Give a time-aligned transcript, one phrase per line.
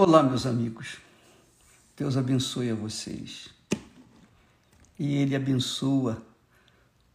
[0.00, 0.98] Olá, meus amigos.
[1.96, 3.48] Deus abençoe a vocês.
[4.96, 6.24] E Ele abençoa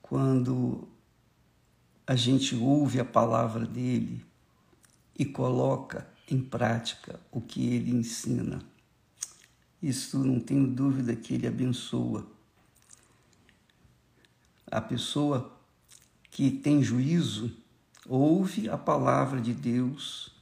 [0.01, 0.85] quando
[2.05, 4.25] a gente ouve a palavra dele
[5.17, 8.61] e coloca em prática o que ele ensina.
[9.81, 12.27] Isso não tenho dúvida que ele abençoa.
[14.67, 15.57] A pessoa
[16.29, 17.49] que tem juízo
[18.05, 20.35] ouve a palavra de Deus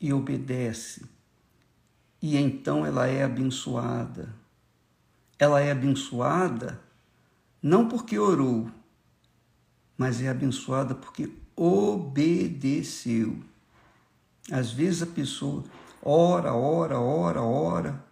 [0.00, 1.15] e obedece
[2.26, 4.34] e então ela é abençoada.
[5.38, 6.80] Ela é abençoada
[7.62, 8.70] não porque orou,
[9.96, 13.38] mas é abençoada porque obedeceu.
[14.50, 15.64] Às vezes a pessoa
[16.02, 18.04] ora, ora, ora, ora,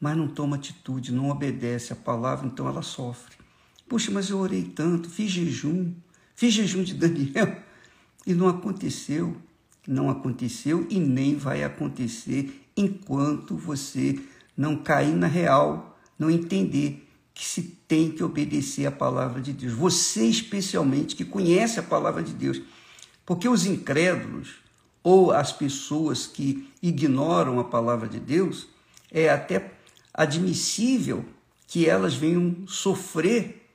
[0.00, 3.36] mas não toma atitude, não obedece a palavra, então ela sofre.
[3.88, 5.94] Puxa, mas eu orei tanto, fiz jejum,
[6.34, 7.60] fiz jejum de Daniel
[8.26, 9.36] e não aconteceu.
[9.86, 14.18] Não aconteceu e nem vai acontecer enquanto você
[14.56, 19.72] não cair na real, não entender que se tem que obedecer à palavra de Deus.
[19.72, 22.60] Você, especialmente, que conhece a palavra de Deus.
[23.24, 24.66] Porque os incrédulos
[25.06, 28.66] ou as pessoas que ignoram a palavra de Deus,
[29.08, 29.74] é até
[30.12, 31.24] admissível
[31.68, 33.70] que elas venham sofrer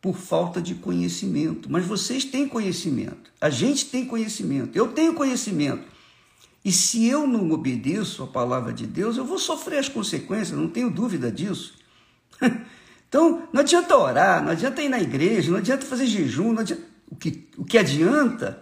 [0.00, 1.70] por falta de conhecimento.
[1.70, 5.84] Mas vocês têm conhecimento, a gente tem conhecimento, eu tenho conhecimento.
[6.64, 10.68] E se eu não obedeço a palavra de Deus, eu vou sofrer as consequências, não
[10.68, 11.74] tenho dúvida disso.
[13.06, 16.82] Então, não adianta orar, não adianta ir na igreja, não adianta fazer jejum, adianta...
[17.08, 18.60] O, que, o que adianta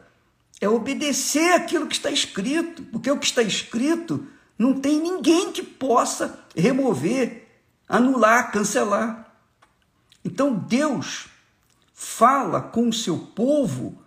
[0.61, 4.27] é obedecer aquilo que está escrito, porque o que está escrito
[4.59, 7.49] não tem ninguém que possa remover,
[7.89, 9.33] anular, cancelar.
[10.23, 11.29] Então, Deus
[11.95, 14.03] fala com o seu povo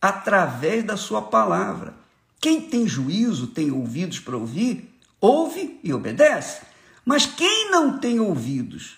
[0.00, 1.99] através da sua palavra.
[2.40, 6.62] Quem tem juízo, tem ouvidos para ouvir, ouve e obedece.
[7.04, 8.96] Mas quem não tem ouvidos,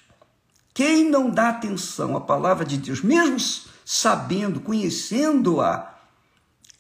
[0.72, 3.36] quem não dá atenção à palavra de Deus, mesmo
[3.84, 5.92] sabendo, conhecendo-a,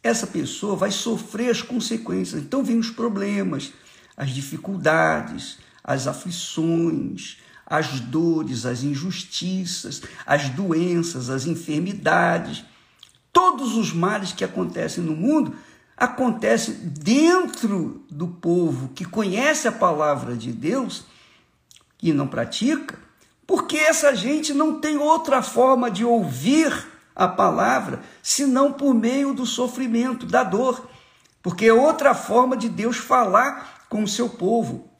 [0.02, 2.42] essa pessoa vai sofrer as consequências.
[2.42, 3.72] Então vêm os problemas,
[4.16, 12.64] as dificuldades, as aflições, as dores, as injustiças, as doenças, as enfermidades,
[13.32, 15.56] todos os males que acontecem no mundo
[16.02, 21.04] acontece dentro do povo que conhece a palavra de Deus
[22.02, 22.98] e não pratica,
[23.46, 29.46] porque essa gente não tem outra forma de ouvir a palavra senão por meio do
[29.46, 30.88] sofrimento, da dor,
[31.40, 34.90] porque é outra forma de Deus falar com o seu povo.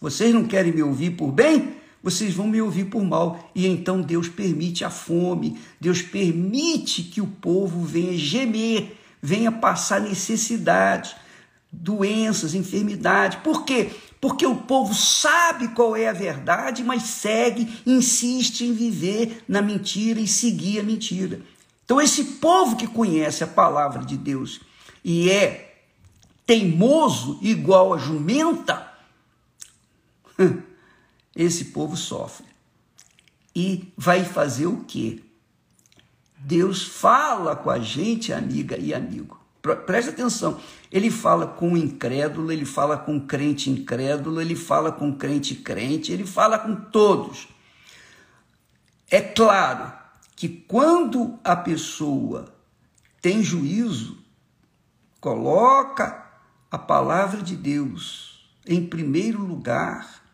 [0.00, 1.76] Vocês não querem me ouvir por bem?
[2.02, 3.48] Vocês vão me ouvir por mal.
[3.54, 10.00] E então Deus permite a fome, Deus permite que o povo venha gemer venha passar
[10.00, 11.14] necessidade,
[11.70, 13.38] doenças, enfermidade.
[13.38, 13.92] Por quê?
[14.20, 20.20] Porque o povo sabe qual é a verdade, mas segue, insiste em viver na mentira
[20.20, 21.40] e seguir a mentira.
[21.84, 24.60] Então, esse povo que conhece a palavra de Deus
[25.04, 25.84] e é
[26.46, 28.92] teimoso igual a jumenta,
[31.34, 32.46] esse povo sofre.
[33.54, 35.22] E vai fazer o quê?
[36.44, 39.40] Deus fala com a gente, amiga e amigo.
[39.86, 40.60] Presta atenção.
[40.90, 45.16] Ele fala com o incrédulo, ele fala com o crente incrédulo, ele fala com o
[45.16, 47.48] crente crente, ele fala com todos.
[49.08, 49.92] É claro
[50.34, 52.52] que quando a pessoa
[53.20, 54.18] tem juízo,
[55.20, 56.26] coloca
[56.68, 60.24] a palavra de Deus em primeiro lugar,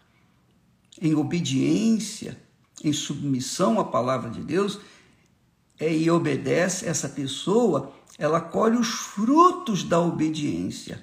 [1.01, 2.41] em obediência,
[2.83, 4.81] em submissão à palavra de Deus,
[5.81, 11.03] e obedece, essa pessoa, ela colhe os frutos da obediência.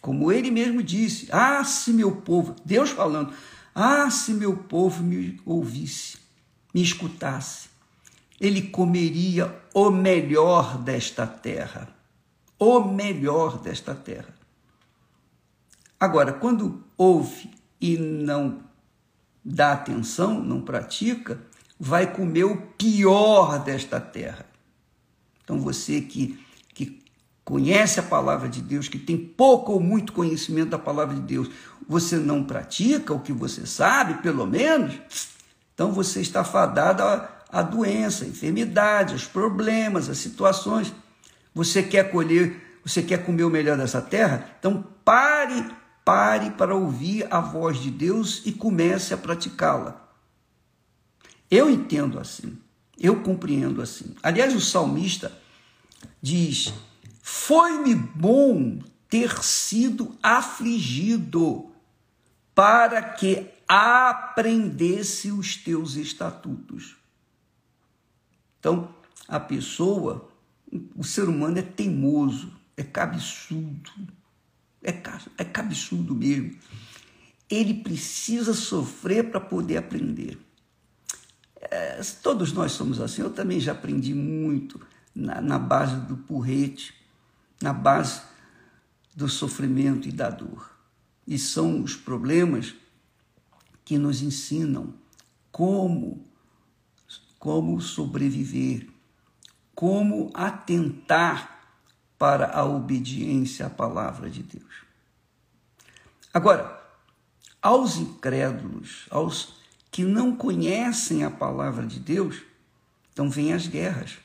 [0.00, 3.32] Como ele mesmo disse: Ah, se meu povo, Deus falando,
[3.74, 6.18] ah, se meu povo me ouvisse,
[6.74, 7.68] me escutasse,
[8.40, 11.88] ele comeria o melhor desta terra.
[12.58, 14.34] O melhor desta terra.
[16.00, 17.50] Agora, quando ouve
[17.80, 18.62] e não
[19.44, 21.40] dá atenção, não pratica,
[21.78, 24.46] vai comer o pior desta terra.
[25.44, 26.38] Então você que,
[26.74, 27.02] que
[27.44, 31.48] conhece a palavra de Deus, que tem pouco ou muito conhecimento da palavra de Deus,
[31.88, 34.98] você não pratica o que você sabe, pelo menos,
[35.72, 37.02] então você está fadado
[37.50, 40.92] à, doença, à enfermidade, aos problemas, às situações.
[41.54, 44.56] Você quer colher, você quer comer o melhor dessa terra?
[44.58, 45.64] Então pare,
[46.04, 50.05] pare para ouvir a voz de Deus e comece a praticá-la.
[51.50, 52.58] Eu entendo assim,
[52.98, 54.14] eu compreendo assim.
[54.22, 55.32] Aliás, o salmista
[56.20, 56.72] diz:
[57.22, 58.78] Foi-me bom
[59.08, 61.70] ter sido afligido,
[62.54, 66.96] para que aprendesse os teus estatutos.
[68.58, 68.94] Então,
[69.28, 70.30] a pessoa,
[70.94, 73.90] o ser humano é teimoso, é cabeçudo,
[74.82, 74.90] é,
[75.38, 76.56] é cabeçudo mesmo.
[77.48, 80.38] Ele precisa sofrer para poder aprender.
[81.70, 83.22] É, todos nós somos assim.
[83.22, 84.80] Eu também já aprendi muito
[85.14, 86.94] na, na base do porrete,
[87.60, 88.22] na base
[89.14, 90.70] do sofrimento e da dor.
[91.26, 92.74] E são os problemas
[93.84, 94.94] que nos ensinam
[95.50, 96.26] como
[97.38, 98.88] como sobreviver,
[99.72, 101.68] como atentar
[102.18, 104.84] para a obediência à palavra de Deus.
[106.32, 106.82] Agora,
[107.62, 109.54] aos incrédulos, aos
[109.96, 112.42] que não conhecem a palavra de Deus,
[113.10, 114.18] então vêm as guerras,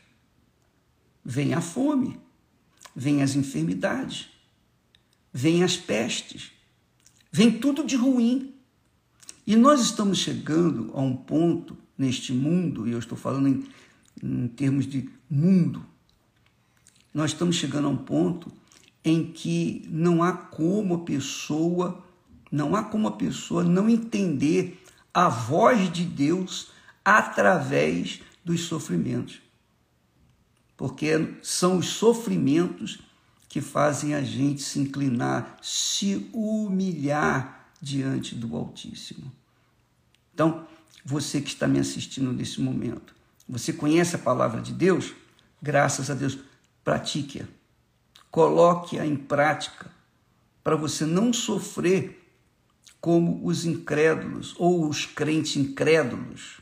[1.23, 2.19] vem a fome,
[2.93, 4.27] vem as enfermidades,
[5.31, 6.51] vem as pestes,
[7.31, 8.53] vem tudo de ruim.
[9.47, 13.65] E nós estamos chegando a um ponto neste mundo, e eu estou falando em,
[14.21, 15.85] em termos de mundo,
[17.13, 18.51] nós estamos chegando a um ponto
[19.05, 22.03] em que não há como a pessoa,
[22.51, 24.80] não há como a pessoa não entender
[25.13, 26.69] a voz de Deus
[27.03, 29.41] através dos sofrimentos.
[30.77, 32.99] Porque são os sofrimentos
[33.47, 39.31] que fazem a gente se inclinar, se humilhar diante do Altíssimo.
[40.33, 40.65] Então,
[41.03, 43.13] você que está me assistindo nesse momento,
[43.47, 45.13] você conhece a palavra de Deus?
[45.61, 46.37] Graças a Deus,
[46.83, 47.45] pratique-a.
[48.29, 49.91] Coloque-a em prática
[50.63, 52.20] para você não sofrer
[53.01, 56.61] como os incrédulos ou os crentes incrédulos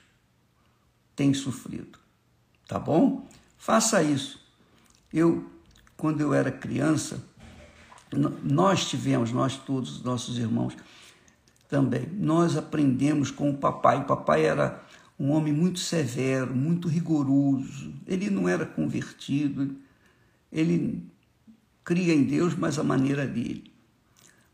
[1.16, 2.00] têm sofrido.
[2.68, 3.28] Tá bom?
[3.58, 4.40] Faça isso.
[5.14, 5.52] Eu
[6.00, 7.22] quando eu era criança,
[8.42, 10.76] nós tivemos, nós todos, nossos irmãos
[11.68, 14.00] também, nós aprendemos com o papai.
[14.00, 14.82] O papai era
[15.20, 17.94] um homem muito severo, muito rigoroso.
[18.08, 19.76] Ele não era convertido,
[20.52, 21.06] ele
[21.84, 23.72] cria em Deus, mas a maneira dele.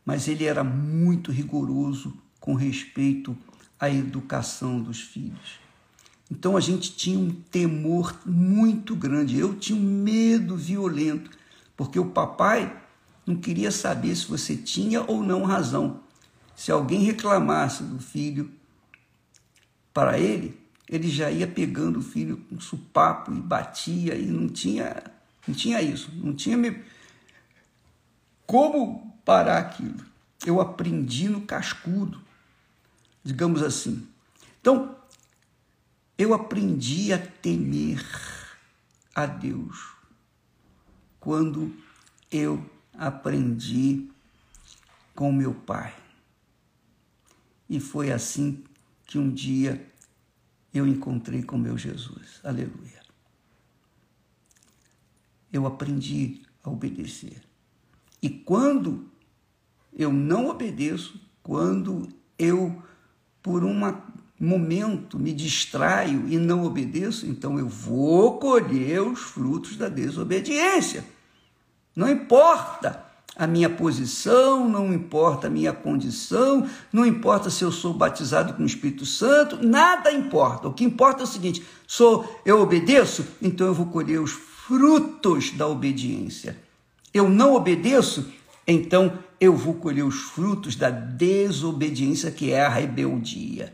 [0.06, 3.36] Mas ele era muito rigoroso com respeito
[3.80, 5.60] à educação dos filhos.
[6.30, 9.40] Então a gente tinha um temor muito grande.
[9.40, 11.32] Eu tinha um medo violento,
[11.76, 12.82] porque o papai
[13.26, 16.02] não queria saber se você tinha ou não razão.
[16.56, 18.52] Se alguém reclamasse do filho
[19.94, 20.58] para ele,
[20.88, 25.04] ele já ia pegando o filho com supapo e batia e não tinha,
[25.48, 26.58] não tinha isso, não tinha
[28.46, 30.06] como parar aquilo.
[30.46, 32.22] Eu aprendi no cascudo,
[33.24, 34.08] digamos assim.
[34.62, 34.96] Então,
[36.18, 38.06] eu aprendi a temer
[39.14, 39.94] a Deus
[41.20, 41.76] quando
[42.32, 42.64] eu
[42.94, 44.10] aprendi
[45.16, 45.96] com meu pai.
[47.68, 48.64] E foi assim
[49.08, 49.92] que um dia
[50.74, 52.40] eu encontrei com meu Jesus.
[52.44, 53.02] Aleluia.
[55.52, 57.42] Eu aprendi a obedecer.
[58.22, 59.10] E quando
[59.96, 62.08] eu não obedeço, quando
[62.38, 62.82] eu,
[63.42, 64.04] por uma
[64.40, 71.06] momento me distraio e não obedeço, então eu vou colher os frutos da desobediência.
[71.96, 73.04] Não importa
[73.38, 78.64] a minha posição, não importa a minha condição, não importa se eu sou batizado com
[78.64, 80.68] o Espírito Santo, nada importa.
[80.68, 85.52] O que importa é o seguinte: sou eu obedeço, então eu vou colher os frutos
[85.52, 86.58] da obediência.
[87.14, 88.30] Eu não obedeço,
[88.68, 93.74] então eu vou colher os frutos da desobediência, que é a rebeldia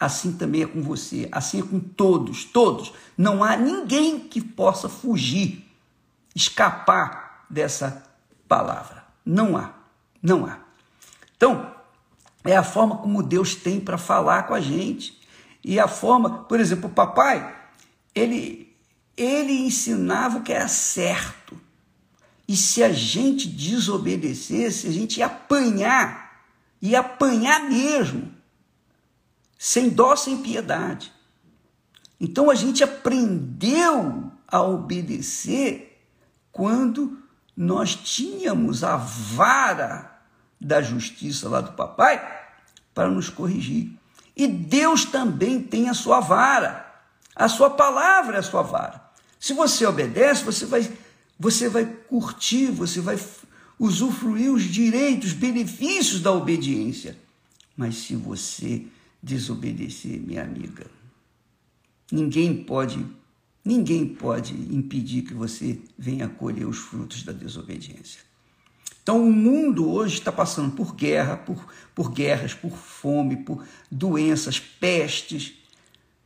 [0.00, 2.94] assim também é com você, assim é com todos, todos.
[3.18, 5.70] Não há ninguém que possa fugir,
[6.34, 8.02] escapar dessa
[8.48, 9.04] palavra.
[9.24, 9.74] Não há,
[10.22, 10.58] não há.
[11.36, 11.74] Então,
[12.42, 15.20] é a forma como Deus tem para falar com a gente.
[15.62, 17.54] E a forma, por exemplo, o papai,
[18.14, 18.74] ele,
[19.14, 21.59] ele ensinava o que era certo.
[22.50, 26.42] E se a gente desobedecesse, a gente apanhar,
[26.82, 28.34] ia apanhar mesmo
[29.56, 31.12] sem dó, sem piedade.
[32.18, 36.04] Então a gente aprendeu a obedecer
[36.50, 37.22] quando
[37.56, 40.20] nós tínhamos a vara
[40.60, 42.20] da justiça lá do papai
[42.92, 43.96] para nos corrigir.
[44.34, 46.84] E Deus também tem a sua vara.
[47.32, 49.08] A sua palavra é a sua vara.
[49.38, 50.82] Se você obedece, você vai,
[51.40, 53.18] você vai curtir, você vai
[53.78, 57.16] usufruir os direitos, os benefícios da obediência.
[57.74, 58.84] Mas se você
[59.22, 60.86] desobedecer, minha amiga.
[62.12, 63.06] Ninguém pode,
[63.64, 68.20] ninguém pode impedir que você venha colher os frutos da desobediência.
[69.02, 74.60] Então o mundo hoje está passando por guerra, por, por guerras, por fome, por doenças,
[74.60, 75.54] pestes.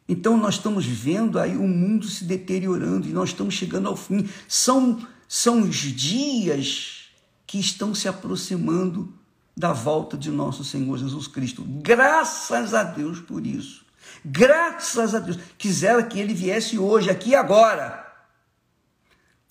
[0.09, 4.29] Então nós estamos vendo aí o mundo se deteriorando e nós estamos chegando ao fim.
[4.47, 7.09] São, são os dias
[7.47, 9.13] que estão se aproximando
[9.57, 11.65] da volta de nosso Senhor Jesus Cristo.
[11.67, 13.85] Graças a Deus por isso.
[14.25, 15.39] Graças a Deus.
[15.57, 18.05] Quisera que ele viesse hoje, aqui e agora.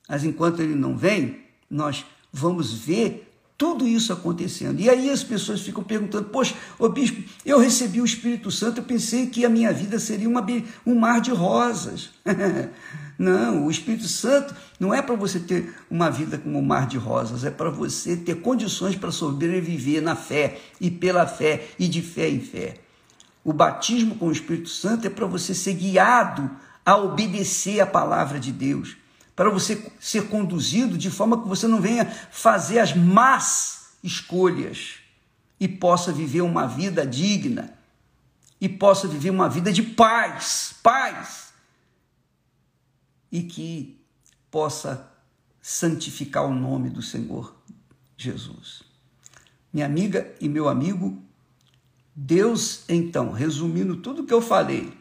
[0.08, 4.80] Mas enquanto ele não vem, nós vamos ver tudo isso acontecendo.
[4.80, 8.84] E aí as pessoas ficam perguntando: Poxa, ô bispo, eu recebi o Espírito Santo, eu
[8.84, 10.46] pensei que a minha vida seria uma,
[10.86, 12.10] um mar de rosas.
[13.18, 16.98] não, o Espírito Santo não é para você ter uma vida como um mar de
[16.98, 22.02] rosas, é para você ter condições para sobreviver na fé e pela fé e de
[22.02, 22.76] fé em fé.
[23.44, 26.50] O batismo com o Espírito Santo é para você ser guiado
[26.86, 29.03] a obedecer a palavra de Deus
[29.36, 34.96] para você ser conduzido de forma que você não venha fazer as más escolhas
[35.60, 37.74] e possa viver uma vida digna
[38.60, 41.54] e possa viver uma vida de paz, paz,
[43.32, 44.00] e que
[44.52, 45.12] possa
[45.62, 47.56] santificar o nome do Senhor
[48.16, 48.84] Jesus.
[49.74, 51.22] Minha amiga e meu amigo,
[52.16, 54.96] Deus, então, resumindo tudo que eu falei,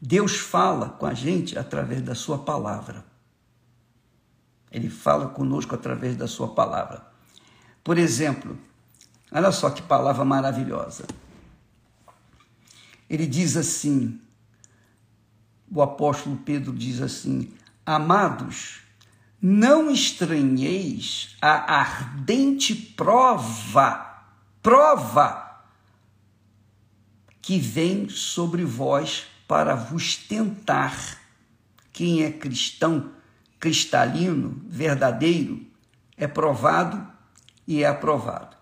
[0.00, 3.04] Deus fala com a gente através da Sua palavra.
[4.70, 7.06] Ele fala conosco através da Sua palavra.
[7.82, 8.58] Por exemplo,
[9.32, 11.04] olha só que palavra maravilhosa.
[13.08, 14.20] Ele diz assim:
[15.70, 17.52] o apóstolo Pedro diz assim:
[17.84, 18.82] Amados,
[19.40, 24.24] não estranheis a ardente prova,
[24.62, 25.64] prova
[27.40, 31.18] que vem sobre vós para vos tentar.
[31.92, 33.10] Quem é cristão,
[33.58, 35.66] cristalino, verdadeiro,
[36.16, 37.04] é provado
[37.66, 38.56] e é aprovado.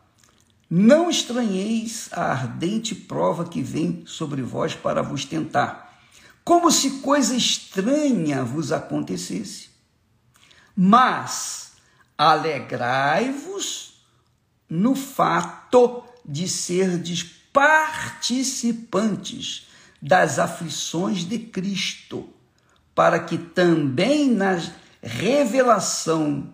[0.71, 6.00] Não estranheis a ardente prova que vem sobre vós para vos tentar,
[6.45, 9.71] como se coisa estranha vos acontecesse.
[10.75, 11.73] Mas
[12.16, 14.00] alegrai-vos
[14.69, 19.66] no fato de serdes participantes
[20.00, 22.28] das aflições de Cristo,
[22.94, 24.58] para que também na
[25.02, 26.52] revelação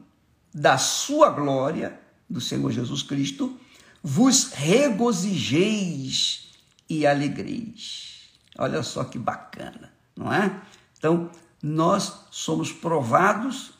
[0.52, 3.58] da sua glória, do Senhor Jesus Cristo,
[4.02, 6.48] vos regozijeis
[6.88, 8.30] e alegreis.
[8.58, 10.60] Olha só que bacana, não é?
[10.98, 11.30] Então,
[11.62, 13.72] nós somos provados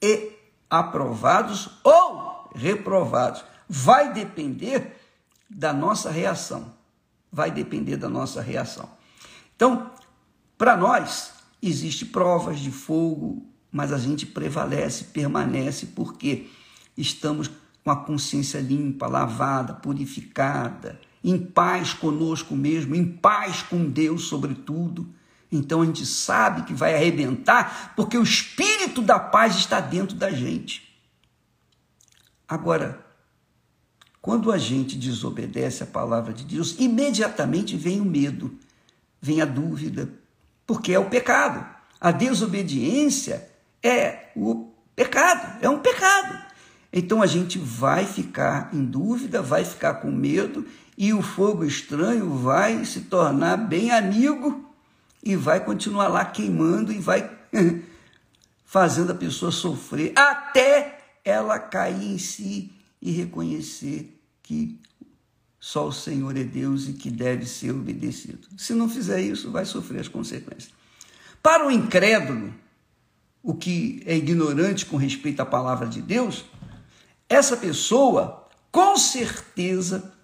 [0.00, 0.32] e
[0.68, 3.44] aprovados ou reprovados.
[3.68, 5.00] Vai depender
[5.48, 6.74] da nossa reação.
[7.34, 8.88] Vai depender da nossa reação.
[9.56, 9.90] Então,
[10.56, 16.48] para nós, existe provas de fogo, mas a gente prevalece, permanece, porque
[16.96, 17.50] estamos
[17.82, 25.12] com a consciência limpa, lavada, purificada, em paz conosco mesmo, em paz com Deus, sobretudo.
[25.50, 30.30] Então a gente sabe que vai arrebentar, porque o espírito da paz está dentro da
[30.30, 30.96] gente.
[32.46, 33.03] Agora,
[34.24, 38.58] quando a gente desobedece a palavra de Deus, imediatamente vem o medo
[39.20, 40.08] vem a dúvida,
[40.66, 41.62] porque é o pecado.
[42.00, 43.46] A desobediência
[43.82, 46.42] é o pecado, é um pecado.
[46.90, 50.66] Então a gente vai ficar em dúvida, vai ficar com medo
[50.96, 54.72] e o fogo estranho vai se tornar bem amigo
[55.22, 57.30] e vai continuar lá queimando e vai
[58.64, 62.72] fazendo a pessoa sofrer até ela cair em si
[63.04, 64.80] e reconhecer que
[65.60, 68.48] só o Senhor é Deus e que deve ser obedecido.
[68.56, 70.72] Se não fizer isso, vai sofrer as consequências.
[71.42, 72.52] Para o incrédulo,
[73.42, 76.46] o que é ignorante com respeito à palavra de Deus,
[77.28, 80.14] essa pessoa, com certeza,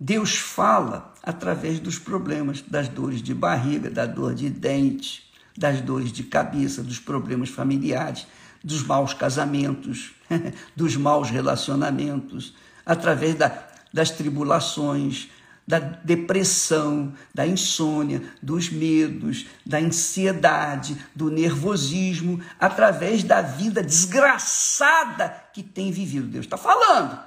[0.00, 6.10] Deus fala através dos problemas, das dores de barriga, da dor de dente, das dores
[6.10, 8.26] de cabeça, dos problemas familiares,
[8.64, 10.12] dos maus casamentos,
[10.74, 12.54] dos maus relacionamentos,
[12.84, 15.28] através da das tribulações,
[15.64, 25.62] da depressão, da insônia, dos medos, da ansiedade, do nervosismo, através da vida desgraçada que
[25.62, 26.26] tem vivido.
[26.26, 27.18] Deus está falando.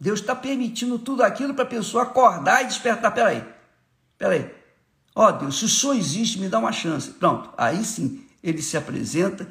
[0.00, 3.10] Deus está permitindo tudo aquilo para a pessoa acordar e despertar.
[3.10, 3.44] Peraí,
[4.16, 4.48] peraí.
[5.14, 7.10] Ó oh, Deus, se o Senhor existe, me dá uma chance.
[7.10, 9.46] Pronto, aí sim ele se apresenta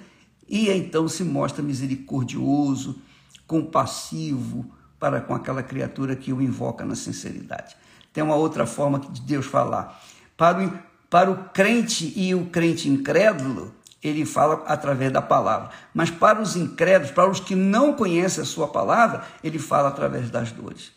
[0.52, 3.02] e então se mostra misericordioso,
[3.48, 7.78] compassivo, para com aquela criatura que o invoca na sinceridade.
[8.12, 10.04] Tem uma outra forma de Deus falar.
[10.36, 10.80] Para o,
[11.10, 15.70] para o crente e o crente incrédulo, ele fala através da palavra.
[15.94, 20.30] Mas para os incrédulos, para os que não conhecem a sua palavra, ele fala através
[20.30, 20.92] das dores.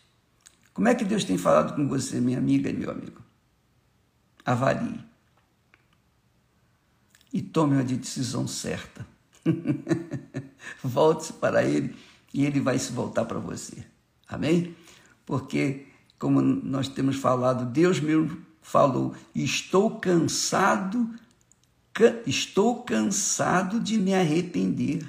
[0.72, 3.22] Como é que Deus tem falado com você, minha amiga e meu amigo?
[4.44, 5.00] Avalie.
[7.32, 9.13] E tome uma decisão certa.
[10.82, 11.94] Volte-se para Ele
[12.32, 13.84] e Ele vai se voltar para você.
[14.28, 14.74] Amém?
[15.26, 15.86] Porque,
[16.18, 21.08] como nós temos falado, Deus mesmo falou: estou cansado
[22.26, 25.06] estou cansado de me arrepender.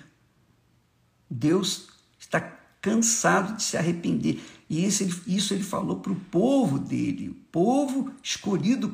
[1.30, 1.88] Deus
[2.20, 2.39] está
[2.82, 4.39] cansado de se arrepender.
[4.70, 8.94] E isso isso ele falou para o povo dele, o povo escolhido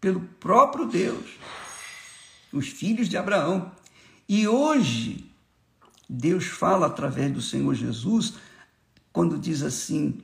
[0.00, 1.38] pelo próprio Deus,
[2.52, 3.72] os filhos de Abraão.
[4.32, 5.28] E hoje,
[6.08, 8.34] Deus fala através do Senhor Jesus,
[9.12, 10.20] quando diz assim: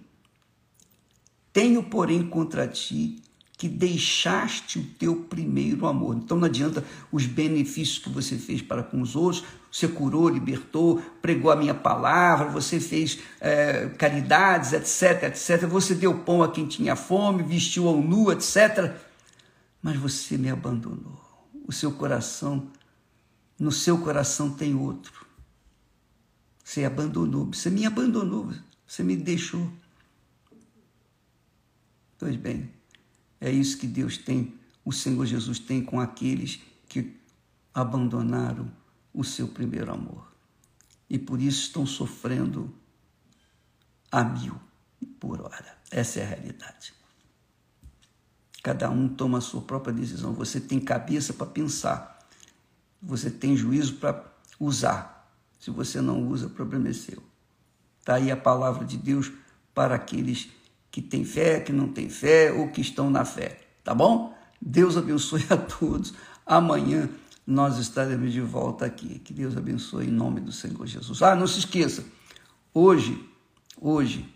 [1.53, 3.21] Tenho, porém, contra ti
[3.59, 6.15] que deixaste o teu primeiro amor.
[6.15, 11.03] Então não adianta os benefícios que você fez para com os outros, você curou, libertou,
[11.21, 15.67] pregou a minha palavra, você fez é, caridades, etc, etc.
[15.67, 18.95] Você deu pão a quem tinha fome, vestiu ao nu, etc.
[19.83, 21.21] Mas você me abandonou.
[21.67, 22.69] O seu coração,
[23.59, 25.27] no seu coração tem outro.
[26.63, 28.53] Você abandonou, você me abandonou,
[28.87, 29.71] você me deixou.
[32.19, 32.71] Pois bem,
[33.41, 37.17] é isso que Deus tem, o Senhor Jesus tem com aqueles que
[37.73, 38.71] abandonaram
[39.13, 40.27] o seu primeiro amor.
[41.09, 42.75] E por isso estão sofrendo
[44.11, 44.59] a mil
[45.21, 45.79] por hora.
[45.91, 46.95] Essa é a realidade.
[48.63, 50.33] Cada um toma a sua própria decisão.
[50.33, 52.16] Você tem cabeça para pensar.
[53.07, 54.25] Você tem juízo para
[54.59, 55.31] usar.
[55.61, 57.23] Se você não usa, o problema é seu.
[58.01, 59.33] Está aí a palavra de Deus
[59.73, 60.49] para aqueles
[60.91, 63.61] que têm fé, que não têm fé ou que estão na fé.
[63.85, 64.37] Tá bom?
[64.61, 66.15] Deus abençoe a todos.
[66.45, 67.09] Amanhã
[67.47, 69.21] nós estaremos de volta aqui.
[69.21, 71.23] Que Deus abençoe em nome do Senhor Jesus.
[71.23, 72.05] Ah, não se esqueça,
[72.75, 73.25] hoje,
[73.81, 74.29] hoje,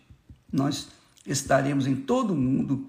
[0.53, 0.89] nós
[1.27, 2.89] estaremos em todo o mundo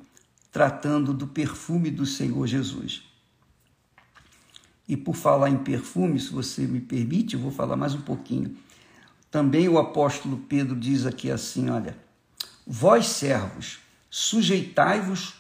[0.51, 3.10] tratando do perfume do Senhor Jesus.
[4.87, 8.57] E por falar em perfume, se você me permite, eu vou falar mais um pouquinho.
[9.29, 11.95] Também o apóstolo Pedro diz aqui assim: olha,
[12.65, 15.33] Vós, servos, sujeitai-vos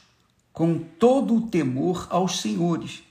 [0.51, 3.03] com todo o temor aos senhores,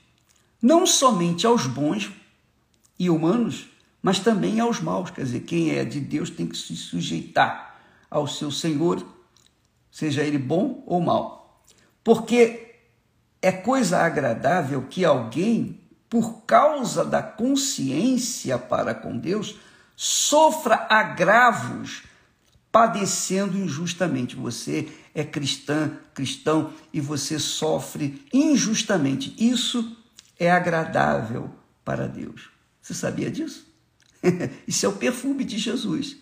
[0.61, 2.11] não somente aos bons
[2.99, 3.67] e humanos,
[4.01, 5.09] mas também aos maus.
[5.09, 9.03] Quer dizer, quem é de Deus tem que se sujeitar ao seu Senhor,
[9.89, 11.63] seja ele bom ou mau.
[12.03, 12.75] Porque
[13.41, 15.80] é coisa agradável que alguém,
[16.11, 19.55] por causa da consciência para com Deus,
[19.95, 22.03] sofra agravos
[22.69, 24.35] padecendo injustamente.
[24.35, 29.33] Você é cristã, cristão e você sofre injustamente.
[29.39, 29.95] Isso
[30.37, 31.49] é agradável
[31.85, 32.49] para Deus.
[32.81, 33.65] Você sabia disso?
[34.67, 36.17] Isso é o perfume de Jesus.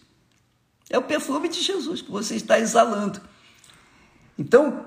[0.87, 3.19] É o perfume de Jesus que você está exalando.
[4.37, 4.85] Então,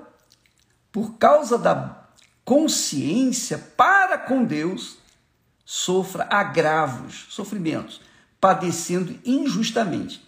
[0.93, 2.02] por causa da
[2.45, 4.97] consciência para com Deus,
[5.65, 8.01] sofra agravos, sofrimentos,
[8.39, 10.21] padecendo injustamente.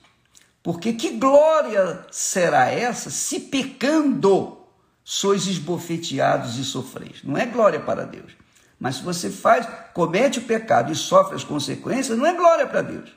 [0.63, 4.58] Porque que glória será essa se pecando
[5.04, 7.23] sois esbofeteados e sofreis?
[7.23, 8.32] Não é glória para Deus.
[8.80, 12.82] Mas se você faz, comete o pecado e sofre as consequências, não é glória para
[12.82, 13.12] Deus.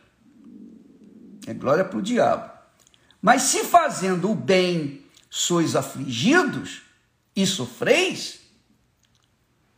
[1.46, 2.50] É glória para o diabo.
[3.22, 6.82] Mas se fazendo o bem sois afligidos
[7.34, 8.40] e sofreis,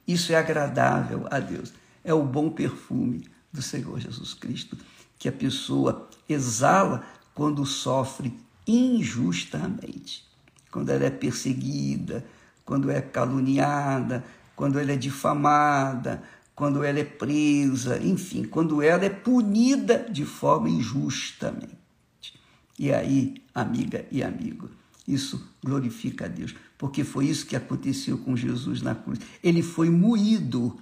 [0.07, 1.73] isso é agradável a Deus.
[2.05, 4.77] É o bom perfume do Senhor Jesus Cristo
[5.19, 8.33] que a pessoa exala quando sofre
[8.67, 10.25] injustamente,
[10.71, 12.25] quando ela é perseguida,
[12.65, 16.23] quando é caluniada, quando ela é difamada,
[16.55, 21.79] quando ela é presa, enfim, quando ela é punida de forma injustamente.
[22.79, 24.71] E aí, amiga e amigo,
[25.13, 29.19] isso glorifica a Deus, porque foi isso que aconteceu com Jesus na cruz.
[29.43, 30.79] Ele foi moído,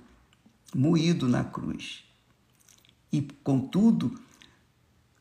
[0.74, 2.04] moído na cruz.
[3.12, 4.18] E, contudo,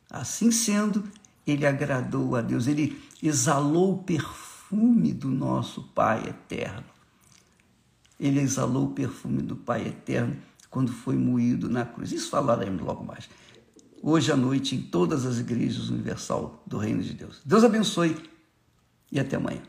[0.10, 1.04] assim sendo,
[1.46, 6.84] ele agradou a Deus, ele exalou o perfume do nosso Pai eterno.
[8.20, 10.36] Ele exalou o perfume do Pai eterno
[10.70, 12.12] quando foi moído na cruz.
[12.12, 13.30] Isso falaremos logo mais.
[14.02, 17.42] Hoje à noite, em todas as igrejas universal do Reino de Deus.
[17.46, 18.16] Deus abençoe
[19.12, 19.62] e até amanhã.